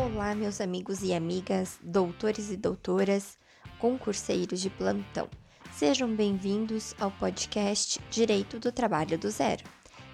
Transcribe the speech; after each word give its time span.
Olá, 0.00 0.32
meus 0.32 0.60
amigos 0.60 1.02
e 1.02 1.12
amigas, 1.12 1.76
doutores 1.82 2.52
e 2.52 2.56
doutoras, 2.56 3.36
concurseiros 3.80 4.60
de 4.60 4.70
plantão. 4.70 5.28
Sejam 5.72 6.14
bem-vindos 6.14 6.94
ao 7.00 7.10
podcast 7.10 8.00
Direito 8.08 8.60
do 8.60 8.70
Trabalho 8.70 9.18
do 9.18 9.28
Zero. 9.28 9.64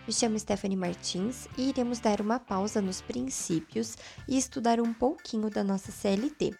Me 0.07 0.13
chamo 0.13 0.39
Stephanie 0.39 0.75
Martins 0.77 1.47
e 1.59 1.69
iremos 1.69 2.01
dar 2.01 2.23
uma 2.23 2.41
pausa 2.41 2.81
nos 2.81 3.03
princípios 3.03 3.95
e 4.27 4.39
estudar 4.39 4.81
um 4.81 4.95
pouquinho 4.95 5.51
da 5.51 5.63
nossa 5.63 5.93
CLT, 5.93 6.55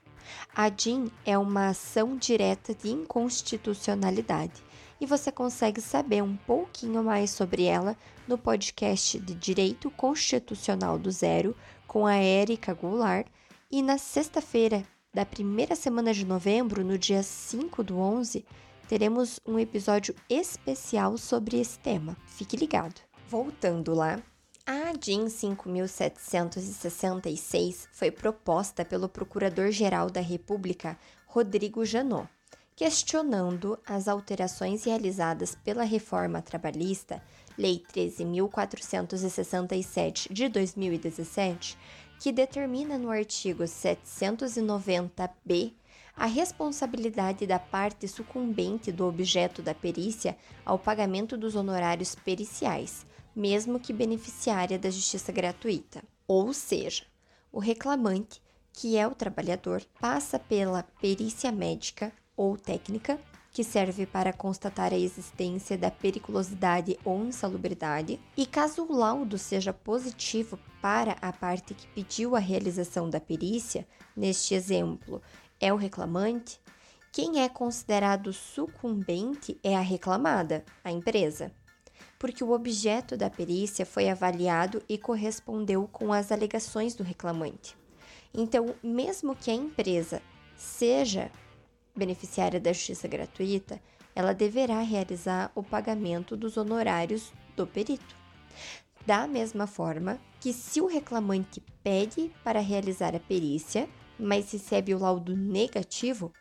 A 0.54 0.64
ADIM 0.64 1.10
é 1.24 1.38
uma 1.38 1.68
ação 1.68 2.16
direta 2.16 2.74
de 2.74 2.90
inconstitucionalidade 2.90 4.60
e 5.00 5.06
você 5.06 5.30
consegue 5.30 5.80
saber 5.80 6.24
um 6.24 6.36
pouquinho 6.36 7.04
mais 7.04 7.30
sobre 7.30 7.62
ela 7.64 7.96
no 8.26 8.36
podcast 8.36 9.20
de 9.20 9.34
Direito 9.34 9.92
Constitucional 9.92 10.98
do 10.98 11.12
Zero 11.12 11.54
com 11.86 12.04
a 12.04 12.16
Érica 12.16 12.74
Goulart 12.74 13.28
e 13.70 13.80
na 13.80 13.96
sexta-feira, 13.96 14.84
da 15.12 15.26
primeira 15.26 15.74
semana 15.74 16.14
de 16.14 16.24
novembro, 16.24 16.84
no 16.84 16.96
dia 16.96 17.20
5 17.22 17.82
do 17.82 17.98
11, 17.98 18.44
teremos 18.88 19.40
um 19.44 19.58
episódio 19.58 20.14
especial 20.28 21.18
sobre 21.18 21.60
esse 21.60 21.80
tema. 21.80 22.16
Fique 22.26 22.56
ligado. 22.56 23.00
Voltando 23.28 23.92
lá, 23.92 24.22
a 24.64 24.92
DIN 24.92 25.28
5766 25.28 27.88
foi 27.92 28.12
proposta 28.12 28.84
pelo 28.84 29.08
Procurador-Geral 29.08 30.10
da 30.10 30.20
República, 30.20 30.96
Rodrigo 31.26 31.84
Janot, 31.84 32.28
questionando 32.76 33.76
as 33.84 34.06
alterações 34.06 34.84
realizadas 34.84 35.56
pela 35.56 35.82
reforma 35.82 36.40
trabalhista, 36.40 37.20
Lei 37.58 37.82
13.467 37.92 40.32
de 40.32 40.48
2017, 40.48 41.76
que 42.20 42.30
determina 42.30 42.96
no 42.98 43.10
artigo 43.10 43.64
790b 43.64 45.72
a 46.14 46.26
responsabilidade 46.26 47.46
da 47.46 47.58
parte 47.58 48.06
sucumbente 48.06 48.92
do 48.92 49.06
objeto 49.06 49.62
da 49.62 49.74
perícia 49.74 50.36
ao 50.62 50.78
pagamento 50.78 51.38
dos 51.38 51.56
honorários 51.56 52.14
periciais, 52.14 53.06
mesmo 53.34 53.80
que 53.80 53.94
beneficiária 53.94 54.78
da 54.78 54.90
justiça 54.90 55.32
gratuita. 55.32 56.04
Ou 56.28 56.52
seja, 56.52 57.04
o 57.50 57.58
reclamante, 57.58 58.42
que 58.70 58.98
é 58.98 59.08
o 59.08 59.14
trabalhador, 59.14 59.82
passa 59.98 60.38
pela 60.38 60.82
perícia 61.00 61.50
médica 61.50 62.12
ou 62.36 62.58
técnica 62.58 63.18
que 63.52 63.64
serve 63.64 64.06
para 64.06 64.32
constatar 64.32 64.92
a 64.92 64.98
existência 64.98 65.76
da 65.76 65.90
periculosidade 65.90 66.98
ou 67.04 67.24
insalubridade, 67.24 68.20
e 68.36 68.46
caso 68.46 68.84
o 68.84 68.96
laudo 68.96 69.36
seja 69.36 69.72
positivo 69.72 70.58
para 70.80 71.16
a 71.20 71.32
parte 71.32 71.74
que 71.74 71.86
pediu 71.88 72.36
a 72.36 72.38
realização 72.38 73.10
da 73.10 73.20
perícia, 73.20 73.86
neste 74.16 74.54
exemplo 74.54 75.20
é 75.58 75.72
o 75.72 75.76
reclamante, 75.76 76.60
quem 77.12 77.42
é 77.42 77.48
considerado 77.48 78.32
sucumbente 78.32 79.58
é 79.64 79.76
a 79.76 79.80
reclamada, 79.80 80.64
a 80.84 80.92
empresa, 80.92 81.52
porque 82.18 82.44
o 82.44 82.52
objeto 82.52 83.16
da 83.16 83.28
perícia 83.28 83.84
foi 83.84 84.08
avaliado 84.08 84.80
e 84.88 84.96
correspondeu 84.96 85.88
com 85.90 86.12
as 86.12 86.30
alegações 86.30 86.94
do 86.94 87.02
reclamante. 87.02 87.76
Então, 88.32 88.74
mesmo 88.80 89.34
que 89.34 89.50
a 89.50 89.54
empresa 89.54 90.22
seja 90.56 91.32
beneficiária 92.00 92.58
da 92.58 92.72
justiça 92.72 93.06
gratuita, 93.06 93.80
ela 94.14 94.32
deverá 94.32 94.80
realizar 94.80 95.52
o 95.54 95.62
pagamento 95.62 96.34
dos 96.34 96.56
honorários 96.56 97.30
do 97.54 97.66
perito. 97.66 98.16
Da 99.06 99.26
mesma 99.26 99.66
forma 99.66 100.18
que, 100.40 100.52
se 100.52 100.80
o 100.80 100.86
reclamante 100.86 101.62
pede 101.82 102.32
para 102.42 102.60
realizar 102.60 103.14
a 103.14 103.20
perícia, 103.20 103.88
mas 104.18 104.50
recebe 104.50 104.94
o 104.94 104.98
laudo 104.98 105.36
negativo, 105.36 106.32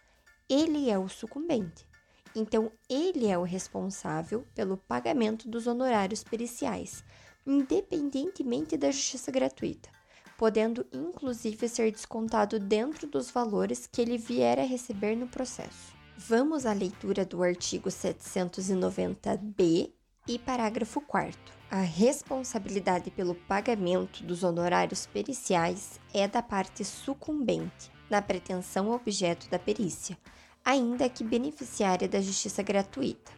ele 0.50 0.90
é 0.90 0.98
o 0.98 1.09
sucumbente. 1.09 1.86
Então, 2.34 2.72
ele 2.90 3.28
é 3.28 3.38
o 3.38 3.44
responsável 3.44 4.46
pelo 4.56 4.78
pagamento 4.78 5.50
dos 5.50 5.68
honorários 5.68 6.24
periciais, 6.24 7.03
independentemente 7.46 8.78
da 8.78 8.92
justiça 8.92 9.31
gratuita 9.31 9.99
podendo 10.39 10.88
inclusive 10.94 11.67
ser 11.67 11.91
descontado 11.91 12.57
dentro 12.57 13.05
dos 13.05 13.29
valores 13.29 13.89
que 13.91 14.01
ele 14.01 14.17
vier 14.17 14.57
a 14.57 14.63
receber 14.63 15.17
no 15.17 15.27
processo. 15.27 15.94
Vamos 16.17 16.66
à 16.66 16.72
leitura 16.72 17.25
do 17.25 17.44
artigo 17.44 17.89
790b 17.89 19.91
e 20.25 20.39
parágrafo 20.39 21.01
4. 21.01 21.38
A 21.69 21.81
responsabilidade 21.81 23.11
pelo 23.11 23.35
pagamento 23.35 24.23
dos 24.23 24.41
honorários 24.41 25.05
periciais 25.05 26.00
é 26.13 26.25
da 26.25 26.41
parte 26.41 26.85
sucumbente, 26.85 27.91
na 28.09 28.21
pretensão 28.21 28.91
objeto 28.91 29.50
da 29.50 29.59
perícia, 29.59 30.17
ainda 30.63 31.09
que 31.09 31.21
beneficiária 31.21 32.07
da 32.07 32.21
justiça 32.21 32.63
gratuita. 32.63 33.29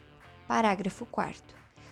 Parágrafo 0.48 1.08
4. 1.08 1.42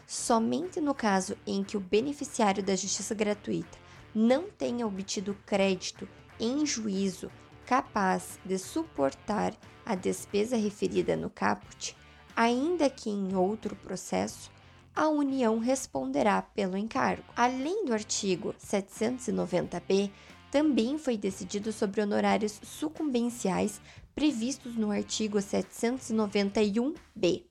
Somente 0.06 0.80
no 0.80 0.94
caso 0.94 1.36
em 1.48 1.64
que 1.64 1.76
o 1.76 1.80
beneficiário 1.80 2.62
da 2.62 2.76
justiça 2.76 3.16
gratuita 3.16 3.89
não 4.14 4.50
tenha 4.50 4.86
obtido 4.86 5.38
crédito 5.46 6.08
em 6.40 6.66
juízo 6.66 7.32
capaz 7.66 8.40
de 8.44 8.58
suportar 8.58 9.56
a 9.86 9.94
despesa 9.94 10.58
referida 10.58 11.16
no 11.16 11.30
caput, 11.30 11.96
ainda 12.36 12.90
que 12.90 13.10
em 13.10 13.36
outro 13.36 13.76
processo, 13.76 14.52
a 14.96 15.08
União 15.08 15.60
responderá 15.60 16.42
pelo 16.42 16.76
encargo. 16.76 17.24
Além 17.36 17.86
do 17.86 17.94
artigo 17.94 18.56
790b, 18.60 20.12
também 20.52 20.98
foi 20.98 21.16
decidido 21.16 21.72
sobre 21.72 22.02
honorários 22.02 22.60
sucumbenciais 22.64 23.80
previstos 24.16 24.76
no 24.76 24.92
artigo 24.92 25.38
791b. 25.38 27.46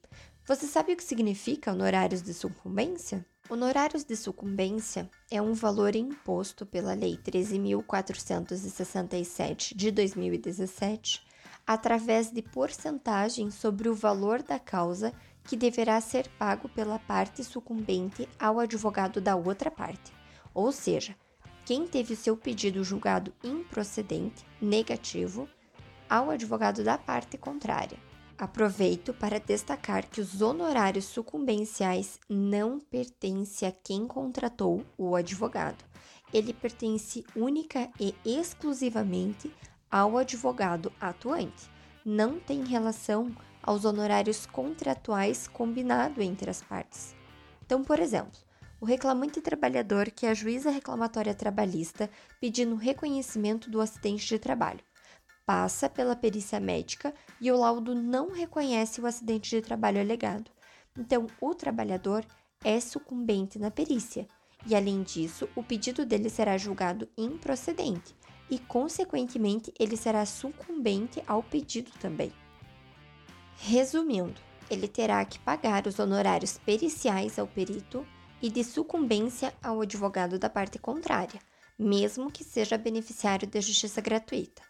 Você 0.47 0.67
sabe 0.67 0.93
o 0.93 0.97
que 0.97 1.05
significa 1.05 1.73
honorários 1.73 2.23
de 2.23 2.35
sucumbência? 2.35 3.25
Honorários 3.51 4.05
de 4.05 4.15
sucumbência 4.15 5.11
é 5.31 5.41
um 5.41 5.55
valor 5.55 5.97
imposto 5.97 6.67
pela 6.67 6.93
Lei 6.93 7.17
13.467 7.17 9.75
de 9.75 9.91
2017 9.91 11.27
através 11.67 12.31
de 12.31 12.43
porcentagem 12.43 13.51
sobre 13.51 13.89
o 13.89 13.95
valor 13.95 14.43
da 14.43 14.59
causa 14.59 15.15
que 15.45 15.57
deverá 15.57 15.99
ser 15.99 16.29
pago 16.39 16.69
pela 16.69 16.99
parte 16.99 17.43
sucumbente 17.43 18.29
ao 18.39 18.61
advogado 18.61 19.19
da 19.19 19.35
outra 19.35 19.71
parte, 19.71 20.13
ou 20.53 20.71
seja, 20.71 21.17
quem 21.65 21.87
teve 21.87 22.15
seu 22.15 22.37
pedido 22.37 22.85
julgado 22.85 23.33
improcedente, 23.43 24.45
negativo, 24.61 25.49
ao 26.09 26.31
advogado 26.31 26.85
da 26.85 26.97
parte 26.99 27.39
contrária. 27.39 28.08
Aproveito 28.39 29.13
para 29.13 29.41
destacar 29.41 30.09
que 30.09 30.21
os 30.21 30.41
honorários 30.41 31.07
sucumbenciais 31.07 32.21
não 32.29 32.79
pertencem 32.79 33.69
a 33.69 33.73
quem 33.73 34.07
contratou 34.07 34.85
o 34.97 35.17
advogado. 35.17 35.85
Ele 36.33 36.53
pertence 36.53 37.25
única 37.35 37.91
e 37.99 38.15
exclusivamente 38.25 39.53
ao 39.91 40.17
advogado 40.17 40.93
atuante. 41.01 41.69
Não 42.05 42.39
tem 42.39 42.65
relação 42.65 43.35
aos 43.61 43.85
honorários 43.85 44.47
contratuais 44.47 45.49
combinado 45.49 46.23
entre 46.23 46.49
as 46.49 46.63
partes. 46.63 47.17
Então, 47.67 47.83
por 47.83 47.99
exemplo, 47.99 48.39
o 48.81 48.87
reclamante 48.87 49.41
trabalhador 49.41 50.13
que 50.13 50.27
ajuiza 50.27 50.69
a 50.69 50.73
reclamatória 50.73 51.35
trabalhista 51.35 52.09
pedindo 52.41 52.77
reconhecimento 52.77 53.69
do 53.69 53.81
acidente 53.81 54.29
de 54.29 54.39
trabalho. 54.39 54.88
Passa 55.49 55.89
pela 55.89 56.15
perícia 56.15 56.61
médica 56.61 57.15
e 57.41 57.51
o 57.51 57.57
laudo 57.57 57.95
não 57.95 58.31
reconhece 58.31 59.01
o 59.01 59.07
acidente 59.07 59.49
de 59.49 59.63
trabalho 59.63 59.99
alegado. 59.99 60.51
Então, 60.95 61.27
o 61.41 61.55
trabalhador 61.55 62.23
é 62.63 62.79
sucumbente 62.79 63.59
na 63.59 63.71
perícia 63.71 64.29
e, 64.67 64.77
além 64.77 65.03
disso, 65.03 65.49
o 65.57 65.63
pedido 65.63 66.05
dele 66.05 66.29
será 66.29 66.59
julgado 66.59 67.09
improcedente 67.17 68.15
e, 68.51 68.59
consequentemente, 68.59 69.73
ele 69.81 69.97
será 69.97 70.27
sucumbente 70.27 71.23
ao 71.27 71.43
pedido 71.43 71.93
também. 71.99 72.31
Resumindo, 73.57 74.39
ele 74.69 74.87
terá 74.87 75.25
que 75.25 75.39
pagar 75.39 75.87
os 75.87 75.99
honorários 75.99 76.59
periciais 76.59 77.39
ao 77.39 77.47
perito 77.47 78.07
e 78.43 78.51
de 78.51 78.63
sucumbência 78.63 79.55
ao 79.63 79.81
advogado 79.81 80.39
da 80.39 80.51
parte 80.51 80.79
contrária, 80.79 81.41
mesmo 81.79 82.31
que 82.31 82.45
seja 82.45 82.77
beneficiário 82.77 83.49
da 83.49 83.63
justiça 83.63 84.03
gratuita. 84.03 84.69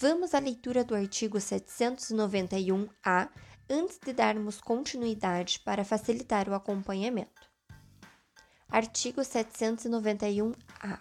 Vamos 0.00 0.34
à 0.34 0.38
leitura 0.38 0.82
do 0.82 0.94
artigo 0.94 1.36
791-A 1.36 3.28
antes 3.68 3.98
de 3.98 4.14
darmos 4.14 4.58
continuidade 4.58 5.60
para 5.60 5.84
facilitar 5.84 6.48
o 6.48 6.54
acompanhamento. 6.54 7.42
Artigo 8.70 9.20
791-A. 9.20 10.98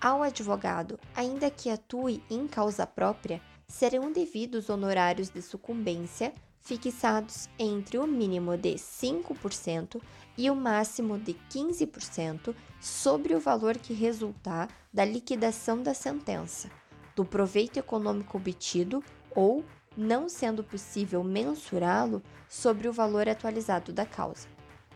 Ao 0.00 0.22
advogado, 0.22 0.98
ainda 1.14 1.50
que 1.50 1.68
atue 1.68 2.24
em 2.30 2.48
causa 2.48 2.86
própria, 2.86 3.42
serão 3.68 4.10
devidos 4.10 4.70
honorários 4.70 5.28
de 5.28 5.42
sucumbência 5.42 6.32
fixados 6.62 7.46
entre 7.58 7.98
o 7.98 8.06
mínimo 8.06 8.56
de 8.56 8.74
5% 8.74 10.00
e 10.38 10.48
o 10.48 10.56
máximo 10.56 11.18
de 11.18 11.34
15% 11.50 12.54
sobre 12.80 13.34
o 13.34 13.40
valor 13.40 13.76
que 13.76 13.92
resultar 13.92 14.68
da 14.90 15.04
liquidação 15.04 15.82
da 15.82 15.92
sentença, 15.92 16.70
do 17.14 17.24
proveito 17.24 17.78
econômico 17.78 18.36
obtido 18.38 19.02
ou, 19.34 19.64
não 19.96 20.28
sendo 20.28 20.64
possível 20.64 21.22
mensurá-lo, 21.22 22.22
sobre 22.48 22.88
o 22.88 22.92
valor 22.92 23.28
atualizado 23.28 23.92
da 23.92 24.06
causa. 24.06 24.48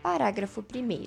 Parágrafo 0.02 0.60
1. 0.60 1.06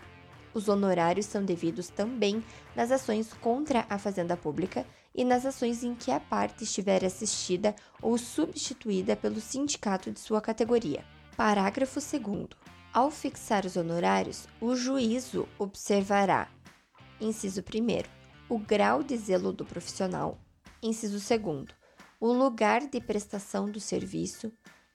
Os 0.53 0.67
honorários 0.67 1.25
são 1.25 1.43
devidos 1.43 1.89
também 1.89 2.43
nas 2.75 2.91
ações 2.91 3.33
contra 3.33 3.85
a 3.89 3.97
Fazenda 3.97 4.35
Pública 4.35 4.85
e 5.13 5.23
nas 5.23 5.45
ações 5.45 5.83
em 5.83 5.93
que 5.93 6.11
a 6.11 6.19
parte 6.19 6.63
estiver 6.63 7.05
assistida 7.05 7.75
ou 8.01 8.17
substituída 8.17 9.15
pelo 9.15 9.39
sindicato 9.39 10.11
de 10.11 10.19
sua 10.19 10.41
categoria. 10.41 11.03
Parágrafo 11.37 11.99
2. 11.99 12.47
Ao 12.91 13.11
fixar 13.11 13.65
os 13.65 13.77
honorários, 13.77 14.47
o 14.59 14.75
juízo 14.75 15.47
observará: 15.57 16.49
inciso 17.21 17.61
1. 17.61 18.53
O 18.53 18.57
grau 18.57 19.03
de 19.03 19.15
zelo 19.15 19.53
do 19.53 19.63
profissional. 19.63 20.37
Inciso 20.81 21.19
2. 21.19 21.65
O 22.21 22.31
lugar 22.31 22.87
de 22.87 23.01
prestação 23.01 23.69
do 23.69 23.81
serviço. 23.81 24.49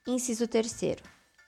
Inciso 0.07 0.49
3. 0.49 0.97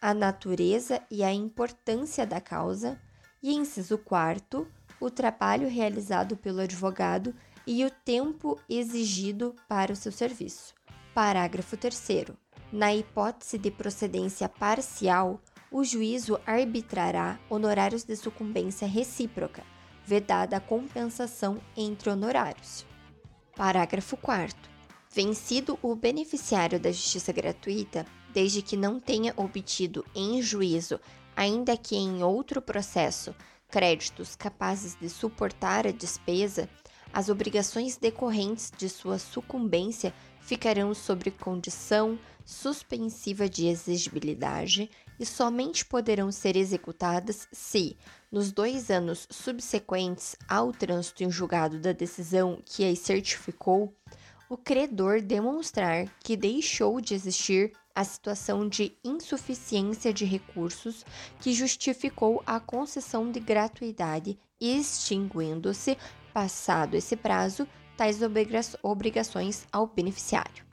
A 0.01 0.13
natureza 0.13 1.01
e 1.11 1.25
a 1.25 1.33
importância 1.33 2.27
da 2.27 2.39
causa. 2.39 3.01
E 3.43 3.55
inciso 3.55 3.97
4. 3.97 4.71
O 5.01 5.11
trabalho 5.11 5.69
realizado 5.69 6.37
pelo 6.37 6.61
advogado 6.61 7.35
e 7.67 7.83
o 7.83 7.91
tempo 7.91 8.61
exigido 8.69 9.55
para 9.67 9.93
o 9.93 9.97
seu 9.97 10.13
serviço. 10.13 10.75
Parágrafo 11.15 11.75
3. 11.75 12.27
Na 12.71 12.95
hipótese 12.95 13.57
de 13.57 13.71
procedência 13.71 14.51
parcial, 14.51 15.41
o 15.73 15.83
juízo 15.83 16.39
arbitrará 16.47 17.41
honorários 17.49 18.05
de 18.05 18.15
sucumbência 18.17 18.87
recíproca, 18.87 19.65
vedada 20.05 20.59
a 20.59 20.61
compensação 20.61 21.59
entre 21.75 22.11
honorários. 22.11 22.85
Parágrafo 23.57 24.19
4. 24.19 24.55
Vencido 25.11 25.79
o 25.81 25.97
beneficiário 25.97 26.79
da 26.79 26.93
justiça 26.93 27.33
gratuita, 27.33 28.05
desde 28.35 28.61
que 28.61 28.77
não 28.77 29.01
tenha 29.01 29.33
obtido 29.35 30.05
em 30.15 30.43
juízo, 30.43 31.01
ainda 31.35 31.75
que 31.75 31.97
em 31.97 32.23
outro 32.23 32.61
processo, 32.61 33.35
créditos 33.71 34.37
capazes 34.37 34.95
de 35.01 35.09
suportar 35.09 35.87
a 35.87 35.91
despesa, 35.91 36.69
as 37.15 37.31
obrigações 37.31 37.97
decorrentes 37.97 38.71
de 38.77 38.91
sua 38.91 39.19
sucumbência 39.19 40.13
ficarão 40.39 40.93
sob 40.93 41.31
condição 41.31 42.19
suspensiva 42.45 43.49
de 43.49 43.69
exigibilidade 43.69 44.91
e 45.19 45.25
somente 45.25 45.83
poderão 45.83 46.31
ser 46.31 46.59
executadas 46.59 47.49
se, 47.51 47.97
nos 48.31 48.53
dois 48.53 48.91
anos 48.91 49.27
subsequentes 49.31 50.37
ao 50.49 50.73
trânsito 50.73 51.25
em 51.25 51.31
julgado 51.31 51.79
da 51.79 51.93
decisão 51.93 52.61
que 52.65 52.85
as 52.85 52.99
certificou, 52.99 53.95
o 54.49 54.57
credor 54.57 55.21
demonstrar 55.21 56.09
que 56.21 56.37
deixou 56.37 57.01
de 57.01 57.15
existir 57.15 57.73
a 57.95 58.05
situação 58.05 58.69
de 58.69 58.97
insuficiência 59.03 60.13
de 60.13 60.25
recursos 60.25 61.05
que 61.41 61.53
justificou 61.53 62.43
a 62.47 62.61
concessão 62.61 63.31
de 63.31 63.41
gratuidade, 63.41 64.39
extinguindo-se 64.61 65.97
passado 66.33 66.95
esse 66.95 67.17
prazo, 67.17 67.67
tais 67.97 68.21
obrigações 68.83 69.67
ao 69.73 69.87
beneficiário. 69.87 70.67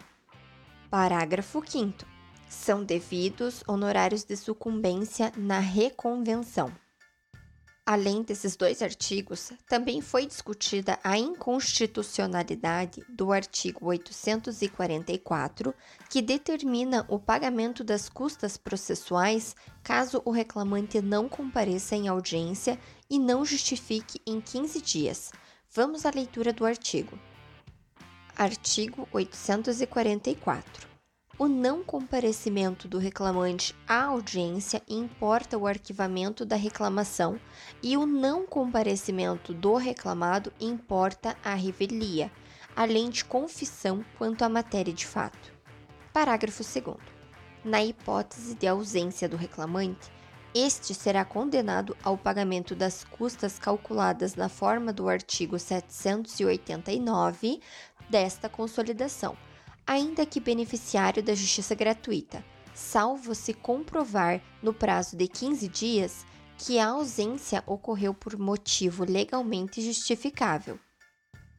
Parágrafo 0.89 1.63
5. 1.65 2.05
São 2.49 2.83
devidos 2.83 3.63
honorários 3.65 4.25
de 4.25 4.35
sucumbência 4.35 5.31
na 5.37 5.59
reconvenção. 5.59 6.82
Além 7.85 8.21
desses 8.23 8.55
dois 8.55 8.81
artigos, 8.81 9.51
também 9.67 9.99
foi 10.01 10.25
discutida 10.25 10.97
a 11.03 11.17
inconstitucionalidade 11.17 13.03
do 13.09 13.33
artigo 13.33 13.87
844, 13.87 15.73
que 16.09 16.21
determina 16.21 17.05
o 17.09 17.19
pagamento 17.19 17.83
das 17.83 18.07
custas 18.07 18.55
processuais 18.55 19.53
caso 19.83 20.21
o 20.23 20.31
reclamante 20.31 21.01
não 21.01 21.27
compareça 21.27 21.95
em 21.95 22.07
audiência 22.07 22.79
e 23.09 23.19
não 23.19 23.43
justifique 23.43 24.21
em 24.25 24.39
15 24.39 24.81
dias, 24.81 25.31
Vamos 25.75 26.05
à 26.05 26.11
leitura 26.11 26.53
do 26.53 26.67
artigo. 26.67 27.17
Artigo 28.37 29.07
844. 29.11 30.92
O 31.39 31.47
não 31.47 31.83
comparecimento 31.83 32.87
do 32.87 32.99
reclamante 32.99 33.75
à 33.87 34.03
audiência 34.03 34.83
importa 34.87 35.57
o 35.57 35.65
arquivamento 35.65 36.45
da 36.45 36.55
reclamação 36.55 37.39
e 37.81 37.97
o 37.97 38.05
não 38.05 38.45
comparecimento 38.45 39.51
do 39.51 39.73
reclamado 39.73 40.53
importa 40.61 41.35
a 41.43 41.55
revelia, 41.55 42.31
além 42.75 43.09
de 43.09 43.25
confissão 43.25 44.05
quanto 44.15 44.43
à 44.43 44.49
matéria 44.49 44.93
de 44.93 45.07
fato. 45.07 45.51
Parágrafo 46.13 46.61
2. 46.61 46.97
Na 47.65 47.83
hipótese 47.83 48.53
de 48.53 48.67
ausência 48.67 49.27
do 49.27 49.35
reclamante, 49.35 50.11
este 50.53 50.93
será 50.93 51.25
condenado 51.25 51.97
ao 52.03 52.15
pagamento 52.15 52.75
das 52.75 53.03
custas 53.03 53.57
calculadas 53.57 54.35
na 54.35 54.49
forma 54.49 54.93
do 54.93 55.09
artigo 55.09 55.57
789 55.57 57.59
desta 58.07 58.47
consolidação, 58.47 59.35
ainda 59.85 60.25
que 60.25 60.39
beneficiário 60.39 61.21
da 61.21 61.35
justiça 61.35 61.75
gratuita, 61.75 62.43
salvo 62.73 63.35
se 63.35 63.53
comprovar 63.53 64.41
no 64.61 64.73
prazo 64.73 65.15
de 65.15 65.27
15 65.27 65.67
dias 65.67 66.25
que 66.57 66.79
a 66.79 66.87
ausência 66.87 67.63
ocorreu 67.65 68.13
por 68.13 68.37
motivo 68.37 69.03
legalmente 69.03 69.81
justificável. 69.81 70.79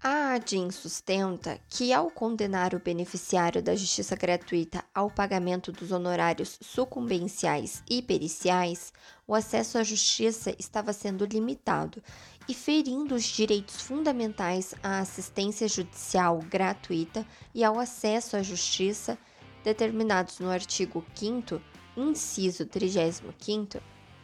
A 0.07 0.35
ADIM 0.35 0.71
sustenta 0.71 1.59
que, 1.67 1.91
ao 1.91 2.11
condenar 2.11 2.75
o 2.75 2.79
beneficiário 2.79 3.63
da 3.63 3.75
justiça 3.75 4.15
gratuita 4.15 4.85
ao 4.95 5.11
pagamento 5.11 5.73
dos 5.73 5.93
honorários 5.93 6.59
sucumbenciais 6.61 7.83
e 7.89 8.03
periciais, 8.03 8.93
o 9.27 9.35
acesso 9.35 9.79
à 9.79 9.83
justiça 9.83 10.55
estava 10.59 10.93
sendo 10.93 11.25
limitado 11.25 12.03
e 12.47 12.53
ferindo 12.53 13.15
os 13.15 13.25
direitos 13.25 13.81
fundamentais 13.81 14.75
à 14.83 14.99
assistência 14.99 15.67
judicial 15.67 16.39
gratuita 16.51 17.27
e 17.55 17.65
ao 17.65 17.79
acesso 17.79 18.37
à 18.37 18.43
justiça 18.43 19.17
determinados 19.63 20.39
no 20.39 20.51
artigo 20.51 21.03
5, 21.15 21.59
inciso 21.97 22.67
35 22.67 23.81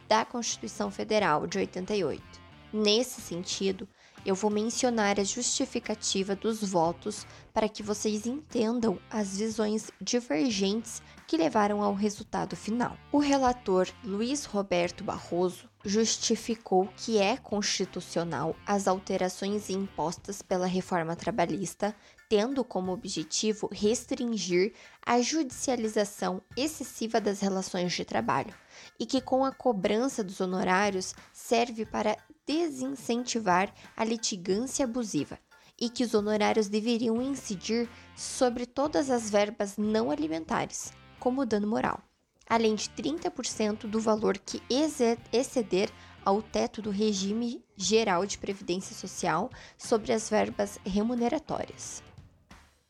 da 0.07 0.25
Constituição 0.25 0.91
Federal 0.91 1.47
de 1.47 1.57
88. 1.57 2.21
Nesse 2.71 3.19
sentido, 3.19 3.89
eu 4.25 4.35
vou 4.35 4.51
mencionar 4.51 5.19
a 5.19 5.23
justificativa 5.23 6.35
dos 6.35 6.63
votos 6.63 7.25
para 7.53 7.67
que 7.67 7.83
vocês 7.83 8.25
entendam 8.25 8.99
as 9.09 9.37
visões 9.37 9.91
divergentes 9.99 11.01
que 11.27 11.37
levaram 11.37 11.81
ao 11.81 11.93
resultado 11.93 12.55
final. 12.55 12.97
O 13.11 13.19
relator 13.19 13.87
Luiz 14.03 14.45
Roberto 14.45 15.03
Barroso 15.03 15.69
justificou 15.83 16.87
que 16.97 17.17
é 17.17 17.37
constitucional 17.37 18.55
as 18.65 18.87
alterações 18.87 19.69
impostas 19.69 20.41
pela 20.41 20.67
reforma 20.67 21.15
trabalhista, 21.15 21.95
tendo 22.31 22.63
como 22.63 22.93
objetivo 22.93 23.67
restringir 23.73 24.71
a 25.05 25.19
judicialização 25.21 26.41
excessiva 26.55 27.19
das 27.19 27.41
relações 27.41 27.91
de 27.91 28.05
trabalho, 28.05 28.53
e 28.97 29.05
que 29.05 29.19
com 29.19 29.43
a 29.43 29.51
cobrança 29.51 30.23
dos 30.23 30.39
honorários 30.39 31.13
serve 31.33 31.85
para 31.85 32.15
desincentivar 32.47 33.73
a 33.97 34.05
litigância 34.05 34.85
abusiva 34.85 35.37
e 35.77 35.89
que 35.89 36.05
os 36.05 36.13
honorários 36.13 36.69
deveriam 36.69 37.21
incidir 37.21 37.89
sobre 38.15 38.65
todas 38.65 39.09
as 39.09 39.29
verbas 39.29 39.75
não 39.75 40.09
alimentares, 40.09 40.93
como 41.19 41.45
dano 41.45 41.67
moral, 41.67 42.01
além 42.47 42.75
de 42.75 42.87
30% 42.91 43.89
do 43.89 43.99
valor 43.99 44.37
que 44.37 44.63
exceder 45.33 45.91
ao 46.23 46.41
teto 46.41 46.81
do 46.81 46.91
regime 46.91 47.61
geral 47.75 48.25
de 48.25 48.37
previdência 48.37 48.95
social 48.95 49.49
sobre 49.77 50.13
as 50.13 50.29
verbas 50.29 50.79
remuneratórias. 50.85 52.01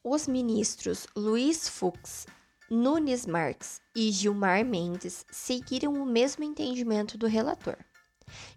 Os 0.03 0.27
ministros 0.27 1.05
Luiz 1.15 1.69
Fux, 1.69 2.25
Nunes 2.71 3.27
Marques 3.27 3.79
e 3.95 4.11
Gilmar 4.11 4.65
Mendes 4.65 5.23
seguiram 5.31 5.93
o 5.93 6.07
mesmo 6.07 6.43
entendimento 6.43 7.19
do 7.19 7.27
relator. 7.27 7.77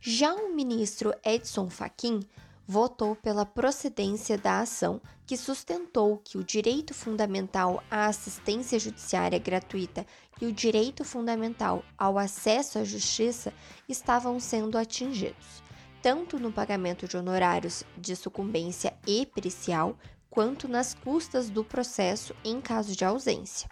Já 0.01 0.35
o 0.35 0.55
ministro 0.55 1.13
Edson 1.23 1.69
Fachin 1.69 2.21
votou 2.67 3.15
pela 3.15 3.45
procedência 3.45 4.39
da 4.39 4.61
ação, 4.61 5.03
que 5.27 5.37
sustentou 5.37 6.17
que 6.17 6.39
o 6.39 6.45
direito 6.45 6.95
fundamental 6.95 7.85
à 7.91 8.07
assistência 8.07 8.79
judiciária 8.79 9.39
gratuita 9.39 10.07
e 10.41 10.47
o 10.47 10.53
direito 10.53 11.05
fundamental 11.05 11.85
ao 11.99 12.17
acesso 12.17 12.79
à 12.79 12.85
justiça 12.85 13.53
estavam 13.87 14.41
sendo 14.41 14.79
atingidos, 14.79 15.63
tanto 16.01 16.39
no 16.39 16.51
pagamento 16.51 17.07
de 17.07 17.19
honorários 17.19 17.85
de 17.99 18.17
sucumbência 18.17 18.97
e 19.07 19.27
pericial, 19.27 19.99
quanto 20.35 20.67
nas 20.67 20.95
custas 20.95 21.49
do 21.49 21.63
processo 21.63 22.35
em 22.45 22.61
caso 22.61 22.97
de 22.97 23.05
ausência. 23.05 23.71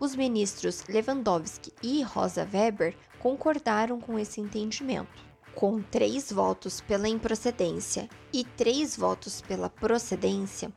Os 0.00 0.16
ministros 0.16 0.82
Lewandowski 0.88 1.70
e 1.82 2.02
Rosa 2.02 2.48
Weber 2.50 2.96
concordaram 3.18 4.00
com 4.00 4.18
esse 4.18 4.40
entendimento 4.40 5.28
com 5.54 5.82
três 5.82 6.30
votos 6.30 6.80
pela 6.80 7.08
improcedência 7.08 8.08
e 8.32 8.44
três 8.44 8.96
votos 8.96 9.40
pela 9.40 9.68
procedência, 9.68 10.72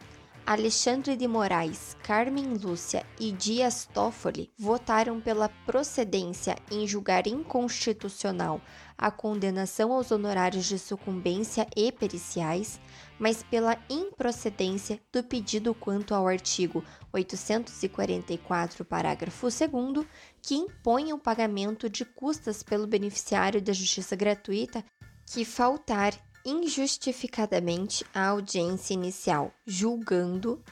Alexandre 0.51 1.15
de 1.15 1.29
Moraes, 1.29 1.95
Carmen 2.03 2.55
Lúcia 2.55 3.05
e 3.17 3.31
Dias 3.31 3.87
Toffoli 3.93 4.51
votaram 4.59 5.21
pela 5.21 5.47
procedência 5.47 6.57
em 6.69 6.85
julgar 6.85 7.25
inconstitucional 7.25 8.59
a 8.97 9.09
condenação 9.09 9.93
aos 9.93 10.11
honorários 10.11 10.65
de 10.65 10.77
sucumbência 10.77 11.65
e 11.73 11.89
periciais, 11.89 12.81
mas 13.17 13.43
pela 13.43 13.77
improcedência 13.89 14.99
do 15.09 15.23
pedido 15.23 15.73
quanto 15.73 16.13
ao 16.13 16.27
artigo 16.27 16.83
844, 17.13 18.83
parágrafo 18.83 19.47
2, 19.47 20.05
que 20.41 20.55
impõe 20.55 21.13
o 21.13 21.17
pagamento 21.17 21.89
de 21.89 22.03
custas 22.03 22.61
pelo 22.61 22.85
beneficiário 22.85 23.61
da 23.61 23.71
justiça 23.71 24.17
gratuita 24.17 24.83
que 25.25 25.45
faltar 25.45 26.13
injustificadamente 26.45 28.05
à 28.13 28.27
audiência 28.27 28.93
inicial, 28.93 29.53
julgando 29.65 30.63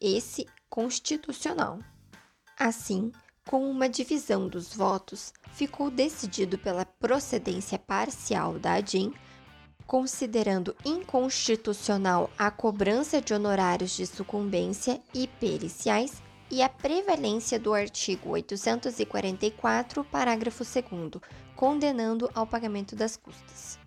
esse 0.00 0.46
constitucional. 0.68 1.78
Assim, 2.58 3.10
com 3.48 3.68
uma 3.68 3.88
divisão 3.88 4.48
dos 4.48 4.72
votos, 4.72 5.32
ficou 5.52 5.90
decidido 5.90 6.56
pela 6.56 6.84
procedência 6.84 7.78
parcial 7.78 8.58
da 8.58 8.74
ADIM, 8.74 9.12
considerando 9.86 10.76
inconstitucional 10.84 12.30
a 12.38 12.48
cobrança 12.48 13.20
de 13.20 13.34
honorários 13.34 13.96
de 13.96 14.06
sucumbência 14.06 15.00
e 15.12 15.26
periciais 15.26 16.22
e 16.48 16.62
a 16.62 16.68
prevalência 16.68 17.58
do 17.58 17.74
artigo 17.74 18.30
844, 18.30 20.04
parágrafo 20.04 20.62
2, 20.62 20.84
condenando 21.56 22.30
ao 22.34 22.46
pagamento 22.46 22.94
das 22.94 23.16
custas. 23.16 23.79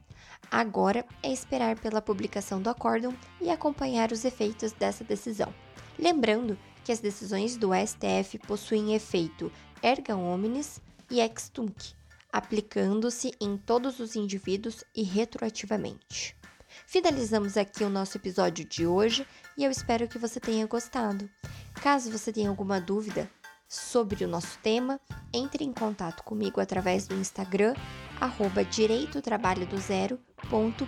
Agora 0.53 1.03
é 1.23 1.33
esperar 1.33 1.79
pela 1.79 1.99
publicação 1.99 2.61
do 2.61 2.69
acórdão 2.69 3.11
e 3.41 3.49
acompanhar 3.49 4.11
os 4.11 4.23
efeitos 4.23 4.71
dessa 4.71 5.03
decisão. 5.03 5.51
Lembrando 5.97 6.59
que 6.83 6.91
as 6.91 6.99
decisões 6.99 7.57
do 7.57 7.71
STF 7.73 8.37
possuem 8.37 8.93
efeito 8.93 9.51
erga 9.81 10.15
omnes 10.15 10.79
e 11.09 11.19
ex 11.19 11.49
tunc, 11.49 11.95
aplicando-se 12.31 13.31
em 13.41 13.57
todos 13.57 13.99
os 13.99 14.15
indivíduos 14.15 14.83
e 14.95 15.01
retroativamente. 15.01 16.37
Finalizamos 16.85 17.57
aqui 17.57 17.83
o 17.83 17.89
nosso 17.89 18.19
episódio 18.19 18.63
de 18.63 18.85
hoje 18.85 19.25
e 19.57 19.63
eu 19.63 19.71
espero 19.71 20.07
que 20.07 20.19
você 20.19 20.39
tenha 20.39 20.67
gostado. 20.67 21.27
Caso 21.81 22.11
você 22.11 22.31
tenha 22.31 22.49
alguma 22.49 22.79
dúvida 22.79 23.27
sobre 23.67 24.23
o 24.23 24.27
nosso 24.27 24.59
tema, 24.59 24.99
entre 25.33 25.63
em 25.63 25.73
contato 25.73 26.21
comigo 26.21 26.61
através 26.61 27.07
do 27.07 27.15
Instagram, 27.15 27.73
arroba 28.23 28.63
Direito 28.63 29.21
Trabalho 29.21 29.65
do 29.65 29.77
Zero 29.77 30.17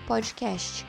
podcast. 0.08 0.86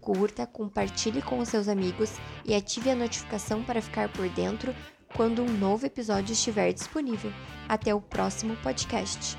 Curta, 0.00 0.44
compartilhe 0.44 1.22
com 1.22 1.38
os 1.38 1.48
seus 1.48 1.68
amigos 1.68 2.12
e 2.44 2.52
ative 2.52 2.90
a 2.90 2.96
notificação 2.96 3.62
para 3.62 3.80
ficar 3.80 4.08
por 4.08 4.28
dentro 4.30 4.74
quando 5.14 5.40
um 5.40 5.58
novo 5.58 5.86
episódio 5.86 6.32
estiver 6.32 6.72
disponível. 6.72 7.32
Até 7.68 7.94
o 7.94 8.00
próximo 8.00 8.56
podcast. 8.56 9.38